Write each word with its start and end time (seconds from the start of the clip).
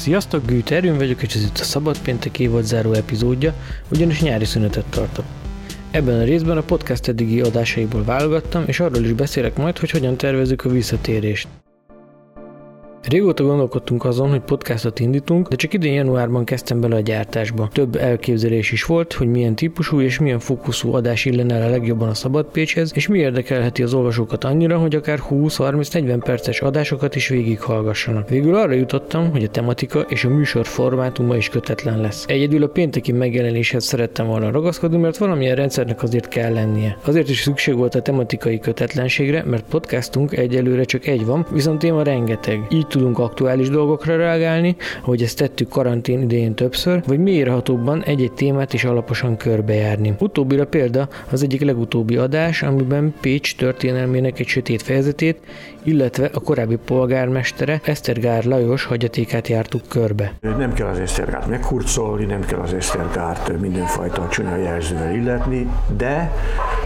Sziasztok, 0.00 0.46
Gűt 0.46 0.70
Erőn 0.70 0.96
vagyok, 0.96 1.22
és 1.22 1.34
ez 1.34 1.42
itt 1.42 1.58
a 1.58 1.64
Szabad 1.64 1.98
Péntek 1.98 2.38
évad 2.38 2.64
záró 2.64 2.92
epizódja, 2.92 3.54
ugyanis 3.90 4.20
nyári 4.20 4.44
szünetet 4.44 4.84
tartok. 4.84 5.24
Ebben 5.90 6.20
a 6.20 6.24
részben 6.24 6.56
a 6.56 6.62
podcast 6.62 7.08
eddigi 7.08 7.40
adásaiból 7.40 8.04
válogattam, 8.04 8.64
és 8.66 8.80
arról 8.80 9.04
is 9.04 9.12
beszélek 9.12 9.56
majd, 9.56 9.78
hogy 9.78 9.90
hogyan 9.90 10.16
tervezzük 10.16 10.64
a 10.64 10.68
visszatérést. 10.68 11.48
Régóta 13.10 13.44
gondolkodtunk 13.44 14.04
azon, 14.04 14.28
hogy 14.28 14.40
podcastot 14.40 15.00
indítunk, 15.00 15.48
de 15.48 15.56
csak 15.56 15.72
idén 15.72 15.92
januárban 15.92 16.44
kezdtem 16.44 16.80
bele 16.80 16.96
a 16.96 17.00
gyártásba. 17.00 17.68
Több 17.72 17.96
elképzelés 17.96 18.72
is 18.72 18.84
volt, 18.84 19.12
hogy 19.12 19.26
milyen 19.26 19.54
típusú 19.54 20.00
és 20.00 20.18
milyen 20.18 20.38
fókuszú 20.38 20.94
adás 20.94 21.24
illene 21.24 21.64
a 21.64 21.68
legjobban 21.68 22.08
a 22.08 22.14
szabad 22.14 22.46
Pécshez, 22.52 22.92
és 22.94 23.08
mi 23.08 23.18
érdekelheti 23.18 23.82
az 23.82 23.94
olvasókat 23.94 24.44
annyira, 24.44 24.78
hogy 24.78 24.94
akár 24.94 25.20
20-30-40 25.30 26.20
perces 26.24 26.60
adásokat 26.60 27.14
is 27.14 27.28
végighallgassanak. 27.28 28.28
Végül 28.28 28.54
arra 28.54 28.72
jutottam, 28.72 29.30
hogy 29.30 29.44
a 29.44 29.48
tematika 29.48 30.00
és 30.00 30.24
a 30.24 30.28
műsor 30.28 30.66
formátuma 30.66 31.36
is 31.36 31.48
kötetlen 31.48 32.00
lesz. 32.00 32.24
Egyedül 32.28 32.62
a 32.62 32.68
pénteki 32.68 33.12
megjelenéshez 33.12 33.84
szerettem 33.84 34.26
volna 34.26 34.50
ragaszkodni, 34.50 34.96
mert 34.96 35.16
valamilyen 35.16 35.56
rendszernek 35.56 36.02
azért 36.02 36.28
kell 36.28 36.52
lennie. 36.52 36.98
Azért 37.04 37.28
is 37.28 37.40
szükség 37.40 37.76
volt 37.76 37.94
a 37.94 38.02
tematikai 38.02 38.58
kötetlenségre, 38.58 39.44
mert 39.46 39.64
podcastunk 39.68 40.36
egyelőre 40.36 40.84
csak 40.84 41.06
egy 41.06 41.24
van, 41.24 41.46
viszont 41.52 41.78
téma 41.78 42.02
rengeteg. 42.02 42.66
Így 42.70 42.86
tudunk 43.00 43.18
aktuális 43.18 43.68
dolgokra 43.68 44.16
reagálni, 44.16 44.76
ahogy 45.02 45.22
ezt 45.22 45.36
tettük 45.38 45.68
karantén 45.68 46.22
idején 46.22 46.54
többször, 46.54 47.02
vagy 47.06 47.18
mélyrehatóbban 47.18 48.02
egy-egy 48.02 48.32
témát 48.32 48.72
is 48.72 48.84
alaposan 48.84 49.36
körbejárni. 49.36 50.14
Utóbbira 50.18 50.66
példa 50.66 51.08
az 51.30 51.42
egyik 51.42 51.60
legutóbbi 51.60 52.16
adás, 52.16 52.62
amiben 52.62 53.14
Pécs 53.20 53.56
történelmének 53.56 54.38
egy 54.38 54.46
sötét 54.46 54.82
fejezetét, 54.82 55.36
illetve 55.82 56.30
a 56.34 56.40
korábbi 56.40 56.76
polgármestere 56.84 57.80
Esztergár 57.84 58.44
Lajos 58.44 58.84
hagyatékát 58.84 59.48
jártuk 59.48 59.82
körbe. 59.88 60.32
Nem 60.40 60.72
kell 60.72 60.86
az 60.86 60.98
Esztergárt 60.98 61.48
meghurcolni, 61.48 62.24
nem 62.24 62.40
kell 62.40 62.58
az 62.58 62.72
Esztergárt 62.72 63.60
mindenfajta 63.60 64.28
csúnya 64.30 64.56
jelzővel 64.56 65.14
illetni, 65.14 65.66
de 65.96 66.32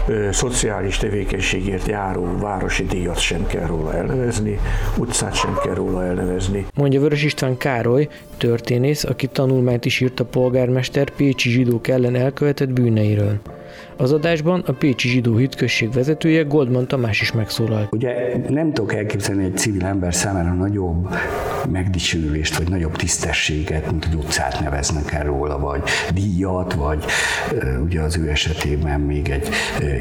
ö, 0.07 0.31
szociális 0.31 0.97
tevékenységért 0.97 1.87
járó 1.87 2.37
városi 2.39 2.85
díjat 2.85 3.19
sem 3.19 3.47
kell 3.47 3.65
róla 3.65 3.93
elnevezni, 3.93 4.59
utcát 4.97 5.35
sem 5.35 5.57
kell 5.63 5.73
róla 5.73 6.05
elnevezni. 6.05 6.65
Mondja 6.75 6.99
Vörös 6.99 7.23
István 7.23 7.57
Károly, 7.57 8.07
történész, 8.37 9.03
aki 9.03 9.27
tanulmányt 9.27 9.85
is 9.85 9.99
írt 9.99 10.19
a 10.19 10.25
polgármester 10.25 11.09
pécsi 11.09 11.49
zsidók 11.49 11.87
ellen 11.87 12.15
elkövetett 12.15 12.69
bűneiről. 12.69 13.39
Az 13.97 14.11
adásban 14.11 14.63
a 14.65 14.71
Pécsi 14.71 15.07
Zsidó 15.07 15.35
Hitközség 15.35 15.91
vezetője 15.91 16.43
Goldman 16.43 16.87
Tamás 16.87 17.21
is 17.21 17.31
megszólalt. 17.31 17.93
Ugye 17.93 18.13
nem 18.49 18.73
tudok 18.73 18.93
elképzelni 18.93 19.43
egy 19.43 19.57
civil 19.57 19.85
ember 19.85 20.13
számára 20.13 20.53
nagyobb 20.53 21.09
megdicsőülést, 21.69 22.57
vagy 22.57 22.69
nagyobb 22.69 22.95
tisztességet, 22.95 23.91
mint 23.91 24.05
hogy 24.05 24.15
utcát 24.15 24.59
neveznek 24.59 25.11
el 25.11 25.23
róla, 25.23 25.59
vagy 25.59 25.81
díjat, 26.13 26.73
vagy 26.73 27.03
ugye 27.83 28.01
az 28.01 28.17
ő 28.17 28.29
esetében 28.29 28.99
még 28.99 29.29
egy 29.29 29.47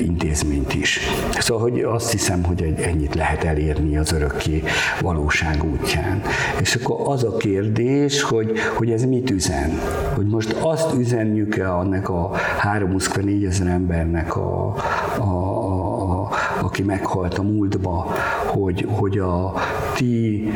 intézményt 0.00 0.74
is. 0.74 1.00
Szóval, 1.38 1.62
hogy 1.62 1.80
azt 1.80 2.10
hiszem, 2.10 2.42
hogy 2.44 2.62
egy, 2.62 2.80
ennyit 2.80 3.14
lehet 3.14 3.44
elérni 3.44 3.96
az 3.96 4.12
örökké 4.12 4.62
valóság 5.00 5.64
útján. 5.64 6.22
És 6.60 6.74
akkor 6.74 7.12
az 7.12 7.24
a 7.24 7.36
kérdés, 7.36 8.22
hogy, 8.22 8.58
hogy 8.76 8.90
ez 8.90 9.04
mit 9.04 9.30
üzen? 9.30 9.78
Hogy 10.14 10.26
most 10.26 10.56
azt 10.60 10.94
üzenjük-e 10.98 11.74
annak 11.74 12.08
a 12.08 12.30
3 12.58 12.96
ezer 13.48 13.63
embernek, 13.66 14.36
a, 14.36 14.74
a, 15.18 15.22
a, 15.22 16.28
aki 16.62 16.82
meghalt 16.82 17.38
a 17.38 17.42
múltba, 17.42 18.06
hogy, 18.54 18.86
hogy 18.88 19.18
a 19.18 19.52
ti 19.94 20.48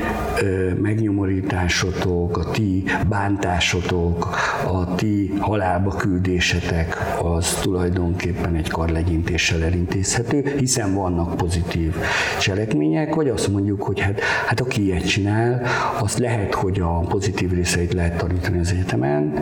megnyomorításotok, 0.81 2.37
a 2.37 2.51
ti 2.51 2.85
bántásotok, 3.09 4.29
a 4.67 4.95
ti 4.95 5.33
halálba 5.39 5.91
küldésetek 5.91 6.97
az 7.23 7.55
tulajdonképpen 7.63 8.55
egy 8.55 8.69
karlegyintéssel 8.69 9.65
elintézhető, 9.65 10.55
hiszen 10.59 10.95
vannak 10.95 11.37
pozitív 11.37 11.95
cselekmények, 12.41 13.15
vagy 13.15 13.29
azt 13.29 13.49
mondjuk, 13.49 13.83
hogy 13.83 14.01
hát, 14.01 14.21
hát 14.47 14.61
aki 14.61 14.85
ilyet 14.85 15.09
csinál, 15.09 15.63
azt 16.01 16.19
lehet, 16.19 16.55
hogy 16.55 16.81
a 16.81 16.99
pozitív 16.99 17.53
részeit 17.53 17.93
lehet 17.93 18.19
tanítani 18.19 18.59
az 18.59 18.73
egyetemen, 18.73 19.33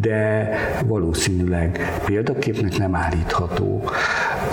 de 0.00 0.48
valószínűleg 0.86 2.00
példaképnek 2.04 2.78
nem 2.78 2.94
állítható. 2.94 3.82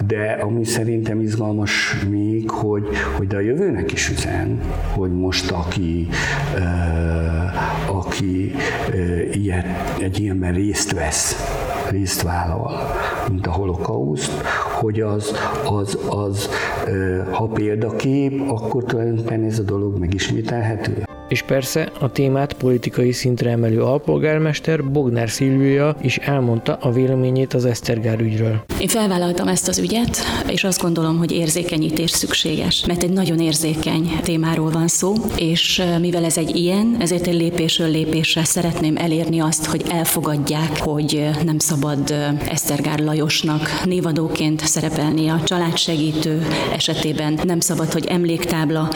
De 0.08 0.38
ami 0.42 0.66
szerintem 0.66 1.20
izgalmas 1.20 1.96
még, 2.10 2.50
hogy, 2.50 2.88
hogy 3.18 3.28
de 3.28 3.38
a 3.38 3.40
jövőnek 3.52 3.92
is 3.92 4.10
üzen, 4.10 4.62
hogy 4.94 5.12
most 5.12 5.52
aki, 5.52 6.08
aki 7.88 8.56
ilyet, 9.32 9.66
egy 10.00 10.20
ilyenben 10.20 10.54
részt 10.54 10.92
vesz, 10.92 11.36
részt 11.90 12.22
vállal, 12.22 12.72
mint 13.30 13.48
a 13.48 13.52
holokauszt, 13.52 14.32
hogy 14.80 15.00
az, 15.02 15.36
az, 15.66 15.98
az 16.10 16.50
ha 17.32 17.48
példakép, 17.48 18.50
akkor 18.50 18.84
tulajdonképpen 18.84 19.44
ez 19.44 19.60
a 19.60 19.64
dolog 19.64 19.98
megismételhető. 19.98 21.04
És 21.32 21.42
persze 21.42 21.92
a 22.00 22.12
témát 22.12 22.54
politikai 22.54 23.12
szintre 23.12 23.50
emelő 23.50 23.82
alpolgármester 23.82 24.92
Bognár 24.92 25.30
Szilvia 25.30 25.96
is 26.02 26.18
elmondta 26.18 26.78
a 26.82 26.92
véleményét 26.92 27.54
az 27.54 27.66
Esztergár 27.66 28.20
ügyről. 28.20 28.64
Én 28.80 28.88
felvállaltam 28.88 29.48
ezt 29.48 29.68
az 29.68 29.78
ügyet, 29.78 30.18
és 30.48 30.64
azt 30.64 30.82
gondolom, 30.82 31.18
hogy 31.18 31.32
érzékenyítés 31.32 32.10
szükséges, 32.12 32.86
mert 32.86 33.04
egy 33.04 33.12
nagyon 33.12 33.40
érzékeny 33.40 34.20
témáról 34.24 34.70
van 34.70 34.88
szó, 34.88 35.14
és 35.36 35.84
mivel 36.00 36.26
ez 36.26 36.38
egy 36.38 36.56
ilyen, 36.56 36.96
ezért 37.00 37.28
egy 37.28 37.34
lépésről 37.34 37.90
lépésre 37.90 38.44
szeretném 38.44 38.98
elérni 38.98 39.40
azt, 39.40 39.66
hogy 39.66 39.84
elfogadják, 39.90 40.80
hogy 40.80 41.30
nem 41.46 41.60
szabad 41.60 42.16
Esztergár 42.50 43.00
Lajosnak 43.00 43.82
névadóként 43.86 44.60
szerepelni 44.66 45.28
a 45.28 45.42
családsegítő 45.44 46.48
esetében, 46.74 47.40
nem 47.44 47.60
szabad, 47.60 47.92
hogy 47.92 48.06
emléktábla 48.06 48.90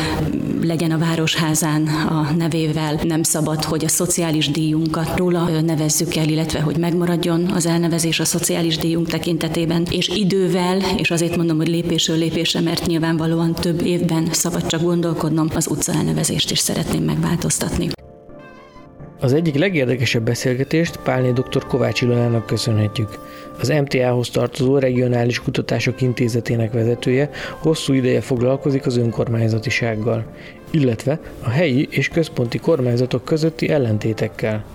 legyen 0.66 0.92
a 0.92 0.98
városházán 0.98 1.88
a 1.88 2.31
nevével, 2.38 3.00
nem 3.03 3.24
szabad, 3.24 3.64
hogy 3.64 3.86
a 3.86 3.88
szociális 3.88 4.52
díjunkat 4.52 5.18
róla 5.18 5.62
nevezzük 5.62 6.16
el, 6.16 6.28
illetve 6.28 6.62
hogy 6.62 6.78
megmaradjon 6.78 7.52
az 7.52 7.66
elnevezés 7.66 8.20
a 8.20 8.26
szociális 8.26 8.78
díjunk 8.78 9.08
tekintetében, 9.08 9.86
és 9.90 10.08
idővel, 10.08 10.78
és 10.98 11.12
azért 11.12 11.36
mondom, 11.36 11.58
hogy 11.58 11.68
lépésről 11.68 12.18
lépésre, 12.18 12.62
mert 12.62 12.86
nyilvánvalóan 12.86 13.53
több 13.53 13.81
évben 13.81 14.28
szabad 14.31 14.66
csak 14.66 14.81
gondolkodnom, 14.81 15.48
az 15.56 15.68
utca 15.68 15.94
elnevezést 15.94 16.52
is 16.52 16.59
szeretném 16.59 17.03
megváltoztatni. 17.03 17.95
Az 19.25 19.34
egyik 19.34 19.56
legérdekesebb 19.56 20.24
beszélgetést 20.24 20.97
Pálné 20.97 21.31
dr. 21.31 21.66
Kovács 21.68 22.02
Ilonának 22.02 22.46
köszönhetjük. 22.46 23.09
Az 23.59 23.68
MTA-hoz 23.68 24.30
tartozó 24.30 24.78
Regionális 24.78 25.40
Kutatások 25.40 26.02
Intézetének 26.02 26.72
vezetője 26.72 27.30
hosszú 27.59 27.94
ideje 27.94 28.22
foglalkozik 28.22 28.85
az 28.85 28.97
önkormányzatisággal, 28.97 30.25
illetve 30.72 31.19
a 31.44 31.50
helyi 31.50 31.88
és 31.91 32.08
központi 32.09 32.58
kormányzatok 32.58 33.24
közötti 33.24 33.69
ellentétekkel 33.69 34.66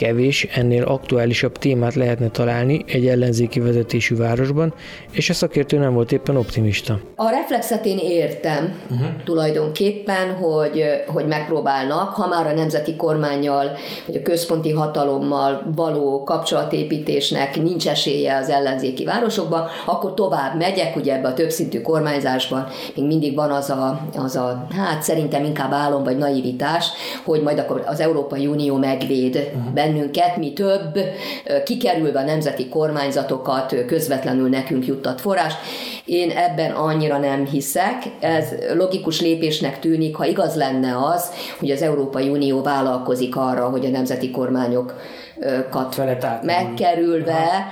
kevés, 0.00 0.46
ennél 0.54 0.82
aktuálisabb 0.82 1.58
témát 1.58 1.94
lehetne 1.94 2.28
találni 2.28 2.84
egy 2.86 3.06
ellenzéki 3.06 3.60
vezetésű 3.60 4.16
városban, 4.16 4.74
és 5.12 5.30
a 5.30 5.32
szakértő 5.32 5.78
nem 5.78 5.94
volt 5.94 6.12
éppen 6.12 6.36
optimista. 6.36 7.00
A 7.16 7.30
reflexet 7.30 7.86
én 7.86 7.98
értem 7.98 8.80
uh-huh. 8.90 9.06
tulajdonképpen, 9.24 10.34
hogy, 10.34 10.84
hogy 11.06 11.26
megpróbálnak, 11.26 12.14
ha 12.14 12.26
már 12.26 12.46
a 12.46 12.52
nemzeti 12.52 12.96
kormányjal, 12.96 13.70
vagy 14.06 14.16
a 14.16 14.22
központi 14.22 14.70
hatalommal 14.70 15.72
való 15.76 16.24
kapcsolatépítésnek 16.24 17.62
nincs 17.62 17.88
esélye 17.88 18.36
az 18.36 18.48
ellenzéki 18.48 19.04
városokban, 19.04 19.66
akkor 19.86 20.14
tovább 20.14 20.58
megyek, 20.58 20.96
ugye 20.96 21.14
ebbe 21.14 21.28
a 21.28 21.34
többszintű 21.34 21.80
kormányzásban 21.80 22.66
még 22.96 23.06
mindig 23.06 23.34
van 23.34 23.50
az 23.50 23.70
a, 23.70 24.00
az 24.16 24.36
a 24.36 24.66
hát 24.76 25.02
szerintem 25.02 25.44
inkább 25.44 25.72
álom 25.72 26.04
vagy 26.04 26.16
naivitás, 26.16 26.86
hogy 27.24 27.42
majd 27.42 27.58
akkor 27.58 27.82
az 27.86 28.00
Európai 28.00 28.46
Unió 28.46 28.76
megvéd 28.76 29.36
uh-huh 29.36 29.88
bennünket, 29.92 30.36
mi 30.36 30.52
több, 30.52 30.98
kikerülve 31.64 32.18
a 32.18 32.24
nemzeti 32.24 32.68
kormányzatokat 32.68 33.74
közvetlenül 33.86 34.48
nekünk 34.48 34.86
juttat 34.86 35.20
forrás. 35.20 35.54
Én 36.04 36.30
ebben 36.30 36.70
annyira 36.70 37.18
nem 37.18 37.46
hiszek. 37.46 38.02
Ez 38.20 38.48
logikus 38.74 39.20
lépésnek 39.20 39.80
tűnik, 39.80 40.16
ha 40.16 40.24
igaz 40.24 40.54
lenne 40.54 40.96
az, 41.06 41.30
hogy 41.58 41.70
az 41.70 41.82
Európai 41.82 42.28
Unió 42.28 42.62
vállalkozik 42.62 43.36
arra, 43.36 43.68
hogy 43.68 43.86
a 43.86 43.88
nemzeti 43.88 44.30
kormányok 44.30 44.94
megkerülve. 46.42 47.66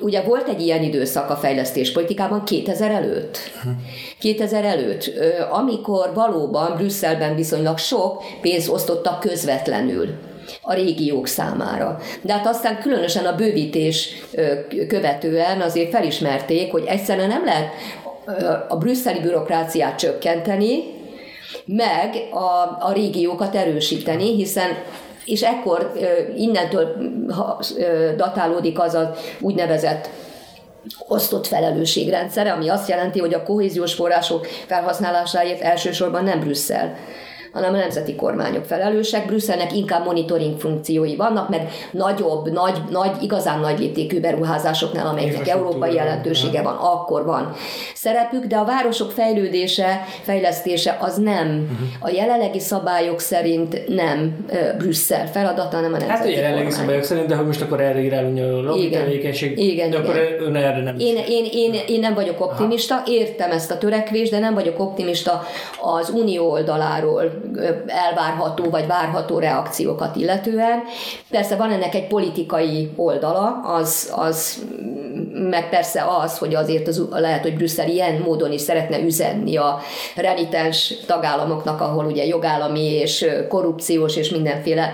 Ugye 0.00 0.22
volt 0.22 0.48
egy 0.48 0.60
ilyen 0.60 0.82
időszak 0.82 1.30
a 1.30 1.36
fejlesztéspolitikában 1.36 2.44
2000 2.44 2.90
előtt. 2.90 3.38
2000 4.18 4.64
előtt, 4.64 5.10
amikor 5.50 6.10
valóban 6.14 6.76
Brüsszelben 6.76 7.34
viszonylag 7.34 7.78
sok 7.78 8.22
pénzt 8.40 8.68
osztottak 8.68 9.20
közvetlenül 9.20 10.08
a 10.60 10.74
régiók 10.74 11.26
számára. 11.26 11.98
De 12.22 12.32
hát 12.32 12.46
aztán 12.46 12.80
különösen 12.80 13.24
a 13.24 13.34
bővítés 13.34 14.08
követően 14.88 15.60
azért 15.60 15.90
felismerték, 15.90 16.70
hogy 16.70 16.84
egyszerűen 16.86 17.28
nem 17.28 17.44
lehet 17.44 17.72
a 18.68 18.76
brüsszeli 18.76 19.20
bürokráciát 19.20 19.98
csökkenteni, 19.98 21.00
meg 21.64 22.14
a, 22.30 22.86
a 22.86 22.92
régiókat 22.92 23.54
erősíteni, 23.54 24.34
hiszen 24.34 24.70
és 25.24 25.42
ekkor 25.42 25.92
innentől 26.36 26.96
datálódik 28.16 28.78
az 28.78 28.94
az 28.94 29.06
úgynevezett 29.40 30.08
osztott 31.08 31.46
felelősségrendszere, 31.46 32.52
ami 32.52 32.68
azt 32.68 32.88
jelenti, 32.88 33.18
hogy 33.18 33.34
a 33.34 33.42
kohéziós 33.42 33.94
források 33.94 34.46
felhasználásáért 34.66 35.60
elsősorban 35.60 36.24
nem 36.24 36.40
Brüsszel 36.40 36.96
hanem 37.52 37.74
a 37.74 37.76
nemzeti 37.76 38.14
kormányok 38.14 38.64
felelősek. 38.64 39.26
Brüsszelnek 39.26 39.76
inkább 39.76 40.04
monitoring 40.04 40.60
funkciói 40.60 41.16
vannak, 41.16 41.48
meg 41.48 41.68
nagyobb, 41.90 42.52
nagy, 42.52 42.82
nagy 42.90 43.10
igazán 43.20 43.60
nagy 43.60 43.78
léptékű 43.78 44.20
beruházásoknál, 44.20 45.06
amelyeknek 45.06 45.48
európai 45.48 45.94
jelentősége 45.94 46.62
van, 46.62 46.74
akkor 46.74 47.24
van 47.24 47.52
szerepük, 47.94 48.44
de 48.44 48.56
a 48.56 48.64
városok 48.64 49.10
fejlődése, 49.10 50.04
fejlesztése 50.22 50.96
az 51.00 51.16
nem. 51.16 51.46
Uh-huh. 51.46 51.88
A 52.00 52.10
jelenlegi 52.14 52.60
szabályok 52.60 53.20
szerint 53.20 53.88
nem 53.88 54.46
Brüsszel 54.78 55.26
feladata, 55.26 55.76
hanem 55.76 55.92
a 55.92 55.98
nemzeti 55.98 56.10
Hát 56.10 56.26
a 56.26 56.28
jelenlegi 56.28 56.62
kormány. 56.62 56.80
szabályok 56.80 57.04
szerint, 57.04 57.26
de 57.26 57.36
ha 57.36 57.42
most 57.42 57.60
akkor 57.60 57.80
erre 57.80 58.00
irányulni 58.00 58.40
a 58.40 58.60
lobby 58.60 58.88
tevékenység, 58.88 59.58
igen, 59.58 59.90
de 59.90 59.98
igen. 59.98 60.10
akkor 60.10 60.36
ön 60.40 60.56
erre 60.56 60.82
nem 60.82 60.98
én, 60.98 61.16
én, 61.28 61.44
én, 61.52 61.74
én 61.86 62.00
nem 62.00 62.14
vagyok 62.14 62.40
optimista, 62.40 62.94
Aha. 62.94 63.04
értem 63.06 63.50
ezt 63.50 63.70
a 63.70 63.78
törekvést, 63.78 64.30
de 64.30 64.38
nem 64.38 64.54
vagyok 64.54 64.80
optimista 64.80 65.42
az 65.80 66.10
unió 66.10 66.50
oldaláról 66.50 67.41
elvárható 67.86 68.70
vagy 68.70 68.86
várható 68.86 69.38
reakciókat 69.38 70.16
illetően. 70.16 70.82
Persze 71.30 71.56
van 71.56 71.70
ennek 71.70 71.94
egy 71.94 72.06
politikai 72.06 72.90
oldala, 72.96 73.60
az, 73.64 74.12
az 74.16 74.62
meg 75.32 75.68
persze 75.68 76.04
az, 76.22 76.38
hogy 76.38 76.54
azért 76.54 76.88
az, 76.88 77.02
lehet, 77.10 77.42
hogy 77.42 77.56
Brüsszel 77.56 77.88
ilyen 77.88 78.20
módon 78.24 78.52
is 78.52 78.60
szeretne 78.60 79.00
üzenni 79.00 79.56
a 79.56 79.78
renitens 80.16 80.94
tagállamoknak, 81.06 81.80
ahol 81.80 82.04
ugye 82.04 82.24
jogállami 82.24 82.84
és 82.84 83.26
korrupciós 83.48 84.16
és 84.16 84.30
mindenféle 84.30 84.92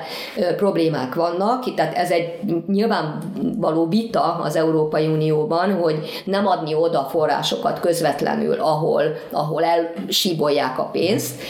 problémák 0.57 1.15
vannak. 1.15 1.75
Tehát 1.75 1.97
ez 1.97 2.11
egy 2.11 2.39
nyilvánvaló 2.67 3.87
vita 3.87 4.41
az 4.43 4.57
Európai 4.57 5.07
Unióban, 5.07 5.75
hogy 5.75 6.23
nem 6.25 6.47
adni 6.47 6.75
oda 6.75 7.07
forrásokat 7.11 7.81
közvetlenül, 7.81 8.61
ahol, 8.61 9.03
ahol 9.31 9.65
elsíbolják 9.65 10.79
a 10.79 10.85
pénzt 10.85 11.43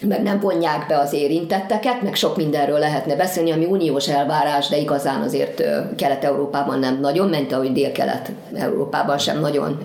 meg 0.00 0.22
nem 0.22 0.40
vonják 0.40 0.86
be 0.86 0.98
az 0.98 1.12
érintetteket, 1.12 2.02
meg 2.02 2.14
sok 2.14 2.36
mindenről 2.36 2.78
lehetne 2.78 3.16
beszélni, 3.16 3.50
ami 3.50 3.64
uniós 3.64 4.08
elvárás, 4.08 4.68
de 4.68 4.76
igazán 4.76 5.22
azért 5.22 5.62
Kelet-Európában 5.96 6.78
nem 6.78 7.00
nagyon, 7.00 7.28
ment 7.28 7.52
ahogy 7.52 7.72
Dél-Kelet-Európában 7.72 9.18
sem 9.18 9.40
nagyon 9.40 9.82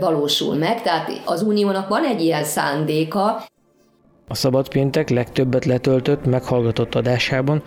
valósul 0.00 0.54
meg. 0.54 0.82
Tehát 0.82 1.10
az 1.24 1.42
uniónak 1.42 1.88
van 1.88 2.04
egy 2.04 2.20
ilyen 2.20 2.44
szándéka, 2.44 3.44
a 4.32 4.34
Szabad 4.34 4.68
Péntek 4.68 5.08
legtöbbet 5.08 5.64
letöltött, 5.64 6.24
meghallgatott 6.24 6.94
adásában 6.94 7.62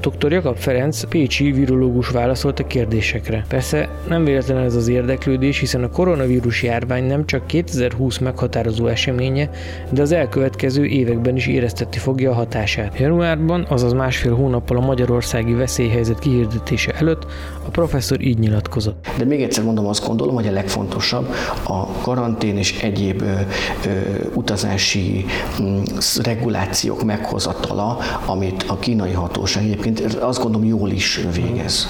dr. 0.00 0.32
Jakab 0.32 0.56
Ferenc, 0.56 1.04
pécsi 1.04 1.52
virológus 1.52 2.08
válaszolt 2.08 2.58
a 2.58 2.66
kérdésekre. 2.66 3.44
Persze 3.48 3.88
nem 4.08 4.24
véletlen 4.24 4.58
ez 4.58 4.74
az 4.74 4.88
érdeklődés, 4.88 5.58
hiszen 5.58 5.84
a 5.84 5.90
koronavírus 5.90 6.62
járvány 6.62 7.04
nem 7.04 7.26
csak 7.26 7.46
2020 7.46 8.18
meghatározó 8.18 8.86
eseménye, 8.86 9.50
de 9.90 10.02
az 10.02 10.12
elkövetkező 10.12 10.84
években 10.86 11.36
is 11.36 11.46
éreztetni 11.46 11.98
fogja 11.98 12.30
a 12.30 12.34
hatását. 12.34 12.98
Januárban, 12.98 13.66
azaz 13.68 13.92
másfél 13.92 14.34
hónappal 14.34 14.76
a 14.76 14.86
magyarországi 14.86 15.52
veszélyhelyzet 15.52 16.18
kihirdetése 16.18 16.92
előtt 16.92 17.26
a 17.66 17.70
professzor 17.70 18.20
így 18.20 18.38
nyilatkozott. 18.38 19.08
De 19.18 19.24
még 19.24 19.42
egyszer 19.42 19.64
mondom, 19.64 19.86
azt 19.86 20.06
gondolom, 20.06 20.34
hogy 20.34 20.46
a 20.46 20.52
legfontosabb 20.52 21.34
a 21.62 21.86
karantén 21.86 22.56
és 22.56 22.82
egyéb 22.82 23.22
ö, 23.22 23.24
ö, 23.24 23.90
utazási 24.34 25.24
m, 25.58 25.98
regulációk 26.22 27.02
meghozatala, 27.04 27.98
amit 28.26 28.64
a 28.68 28.78
kínai 28.78 29.12
hatóság 29.12 29.62
egyébként 29.62 30.00
azt 30.14 30.42
gondolom 30.42 30.66
jól 30.66 30.90
is 30.90 31.20
végez. 31.32 31.88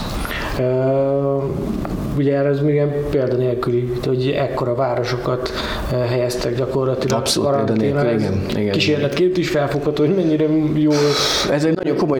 Ugye 2.17 2.37
erre 2.37 2.49
ez 2.49 2.61
még 2.61 2.83
példanélküli, 3.11 3.93
hogy 4.07 4.31
ekkora 4.31 4.75
városokat 4.75 5.51
helyeztek 6.09 6.57
gyakorlatilag 6.57 7.19
Abszolút 7.19 7.55
példanélkül, 7.55 8.11
igen, 8.11 8.41
igen. 8.57 8.73
Kísérletként 8.73 9.37
is 9.37 9.49
felfogható, 9.49 10.05
hogy 10.05 10.15
mennyire 10.15 10.47
jó. 10.75 10.91
Ez 11.51 11.65
egy 11.65 11.75
nagyon 11.75 11.97
komoly 11.97 12.19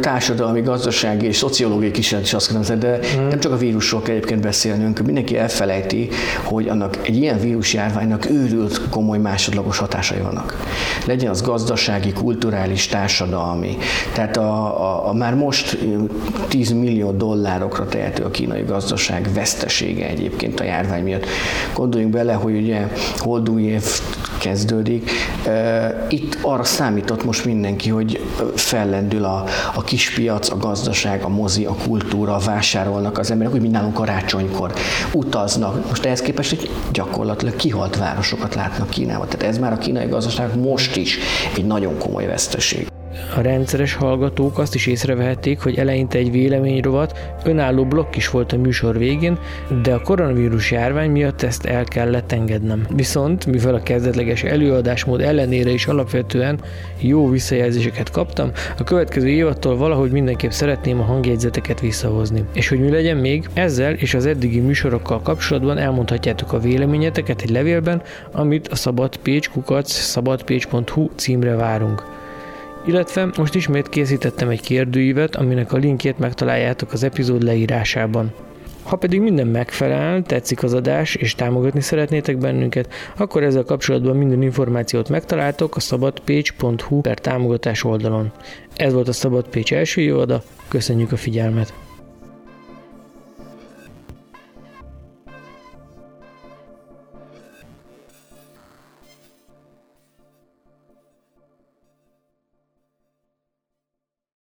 társadalmi, 0.00 0.60
gazdasági 0.60 1.26
és 1.26 1.36
szociológiai 1.36 1.90
kísérlet 1.90 2.26
is 2.26 2.34
azt 2.34 2.52
gondolom, 2.52 2.78
de 2.78 2.98
hmm. 3.14 3.28
nem 3.28 3.38
csak 3.38 3.52
a 3.52 3.56
vírusról 3.56 4.02
kell 4.02 4.14
egyébként 4.14 4.40
beszélnünk, 4.40 4.98
mindenki 4.98 5.36
elfelejti, 5.36 6.08
hogy 6.44 6.68
annak 6.68 6.98
egy 7.02 7.16
ilyen 7.16 7.40
vírusjárványnak 7.40 8.30
őrült 8.30 8.80
komoly 8.90 9.18
másodlagos 9.18 9.78
hatásai 9.78 10.20
vannak. 10.20 10.56
Legyen 11.06 11.30
az 11.30 11.42
gazdasági, 11.42 12.12
kulturális, 12.12 12.86
társadalmi. 12.86 13.76
Tehát 14.12 14.36
a, 14.36 14.80
a, 14.80 15.08
a 15.08 15.12
már 15.12 15.34
most 15.34 15.78
10 16.48 16.72
millió 16.72 17.10
dollárokra 17.78 17.86
tehető 17.86 18.24
a 18.24 18.30
kínai 18.30 18.62
gazdaság 18.62 19.28
vesztesége 19.34 20.06
egyébként 20.06 20.60
a 20.60 20.64
járvány 20.64 21.02
miatt. 21.02 21.26
Gondoljunk 21.74 22.12
bele, 22.12 22.32
hogy 22.32 22.56
ugye 22.56 22.86
holdúj 23.16 23.62
év 23.62 23.84
kezdődik. 24.38 25.10
Itt 26.08 26.38
arra 26.42 26.64
számított 26.64 27.24
most 27.24 27.44
mindenki, 27.44 27.90
hogy 27.90 28.20
fellendül 28.54 29.24
a, 29.24 29.44
a 29.74 29.82
kispiac, 29.82 30.50
a 30.50 30.56
gazdaság, 30.56 31.22
a 31.22 31.28
mozi, 31.28 31.64
a 31.64 31.74
kultúra, 31.86 32.38
vásárolnak 32.38 33.18
az 33.18 33.30
emberek, 33.30 33.54
úgy, 33.54 33.60
mint 33.60 33.72
nálunk 33.72 33.94
karácsonykor 33.94 34.72
utaznak. 35.12 35.88
Most 35.88 36.04
ehhez 36.04 36.20
képest 36.20 36.52
egy 36.52 36.70
gyakorlatilag 36.92 37.56
kihalt 37.56 37.96
városokat 37.96 38.54
látnak 38.54 38.90
Kínában. 38.90 39.28
Tehát 39.28 39.54
ez 39.54 39.58
már 39.58 39.72
a 39.72 39.78
kínai 39.78 40.06
gazdaság 40.06 40.58
most 40.60 40.96
is 40.96 41.18
egy 41.54 41.64
nagyon 41.64 41.98
komoly 41.98 42.26
veszteség. 42.26 42.97
A 43.38 43.40
rendszeres 43.40 43.94
hallgatók 43.94 44.58
azt 44.58 44.74
is 44.74 44.86
észrevehették, 44.86 45.60
hogy 45.60 45.78
eleinte 45.78 46.18
egy 46.18 46.30
véleményrovat, 46.30 47.34
önálló 47.44 47.84
blokk 47.84 48.16
is 48.16 48.30
volt 48.30 48.52
a 48.52 48.56
műsor 48.56 48.98
végén, 48.98 49.38
de 49.82 49.94
a 49.94 50.00
koronavírus 50.00 50.70
járvány 50.70 51.10
miatt 51.10 51.42
ezt 51.42 51.64
el 51.64 51.84
kellett 51.84 52.32
engednem. 52.32 52.86
Viszont, 52.94 53.46
mivel 53.46 53.74
a 53.74 53.82
kezdetleges 53.82 54.42
előadásmód 54.42 55.20
ellenére 55.20 55.70
is 55.70 55.86
alapvetően 55.86 56.60
jó 57.00 57.28
visszajelzéseket 57.28 58.10
kaptam, 58.10 58.50
a 58.78 58.84
következő 58.84 59.28
évattól 59.28 59.76
valahogy 59.76 60.10
mindenképp 60.10 60.50
szeretném 60.50 61.00
a 61.00 61.04
hangjegyzeteket 61.04 61.80
visszahozni. 61.80 62.44
És 62.52 62.68
hogy 62.68 62.80
mi 62.80 62.90
legyen 62.90 63.16
még, 63.16 63.48
ezzel 63.54 63.92
és 63.92 64.14
az 64.14 64.26
eddigi 64.26 64.60
műsorokkal 64.60 65.20
kapcsolatban 65.20 65.78
elmondhatjátok 65.78 66.52
a 66.52 66.60
véleményeteket 66.60 67.42
egy 67.42 67.50
levélben, 67.50 68.02
amit 68.32 68.68
a 68.68 68.74
szabadpécs.kukac 68.74 69.90
szabadpécs.hu 69.90 71.08
címre 71.16 71.54
várunk 71.54 72.26
illetve 72.86 73.28
most 73.36 73.54
ismét 73.54 73.88
készítettem 73.88 74.48
egy 74.48 74.60
kérdőívet, 74.60 75.36
aminek 75.36 75.72
a 75.72 75.76
linkjét 75.76 76.18
megtaláljátok 76.18 76.92
az 76.92 77.02
epizód 77.02 77.42
leírásában. 77.42 78.32
Ha 78.82 78.96
pedig 78.96 79.20
minden 79.20 79.46
megfelel, 79.46 80.22
tetszik 80.22 80.62
az 80.62 80.74
adás, 80.74 81.14
és 81.14 81.34
támogatni 81.34 81.80
szeretnétek 81.80 82.38
bennünket, 82.38 82.92
akkor 83.16 83.42
ezzel 83.42 83.64
kapcsolatban 83.64 84.16
minden 84.16 84.42
információt 84.42 85.08
megtaláltok 85.08 85.76
a 85.76 85.80
szabadpage.hu 85.80 87.00
per 87.00 87.18
támogatás 87.18 87.84
oldalon. 87.84 88.32
Ez 88.76 88.92
volt 88.92 89.08
a 89.08 89.12
Szabad 89.12 89.48
Pécs 89.48 89.72
első 89.72 90.00
évada, 90.00 90.42
köszönjük 90.68 91.12
a 91.12 91.16
figyelmet! 91.16 91.87